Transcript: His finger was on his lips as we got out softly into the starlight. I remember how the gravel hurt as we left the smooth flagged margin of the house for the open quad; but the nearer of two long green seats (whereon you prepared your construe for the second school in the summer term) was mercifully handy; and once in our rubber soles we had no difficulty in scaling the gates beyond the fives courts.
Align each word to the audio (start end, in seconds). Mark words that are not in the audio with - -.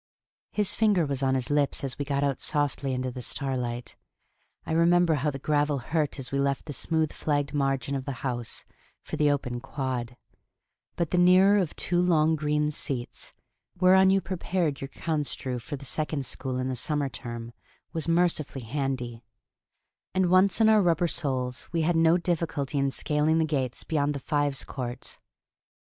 His 0.51 0.73
finger 0.73 1.05
was 1.05 1.21
on 1.21 1.35
his 1.35 1.51
lips 1.51 1.83
as 1.83 1.99
we 1.99 2.05
got 2.05 2.23
out 2.23 2.41
softly 2.41 2.91
into 2.91 3.11
the 3.11 3.21
starlight. 3.21 3.95
I 4.65 4.71
remember 4.71 5.13
how 5.13 5.29
the 5.29 5.37
gravel 5.37 5.77
hurt 5.77 6.17
as 6.17 6.31
we 6.31 6.39
left 6.39 6.65
the 6.65 6.73
smooth 6.73 7.13
flagged 7.13 7.53
margin 7.53 7.93
of 7.93 8.05
the 8.05 8.13
house 8.25 8.65
for 9.03 9.15
the 9.15 9.29
open 9.29 9.59
quad; 9.59 10.17
but 10.95 11.11
the 11.11 11.19
nearer 11.19 11.59
of 11.59 11.75
two 11.75 12.01
long 12.01 12.35
green 12.35 12.71
seats 12.71 13.35
(whereon 13.79 14.09
you 14.09 14.21
prepared 14.21 14.81
your 14.81 14.87
construe 14.87 15.59
for 15.59 15.75
the 15.75 15.85
second 15.85 16.25
school 16.25 16.57
in 16.57 16.67
the 16.67 16.75
summer 16.75 17.07
term) 17.07 17.53
was 17.93 18.07
mercifully 18.07 18.65
handy; 18.65 19.23
and 20.15 20.31
once 20.31 20.59
in 20.59 20.67
our 20.67 20.81
rubber 20.81 21.07
soles 21.07 21.69
we 21.71 21.83
had 21.83 21.95
no 21.95 22.17
difficulty 22.17 22.79
in 22.79 22.89
scaling 22.89 23.37
the 23.37 23.45
gates 23.45 23.83
beyond 23.83 24.15
the 24.15 24.19
fives 24.19 24.63
courts. 24.63 25.19